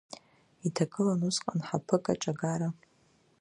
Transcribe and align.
Иҭагылан 0.67 1.21
усҟан 1.29 1.59
ҳаԥыкаҿ 1.67 2.23
агара… 2.31 2.69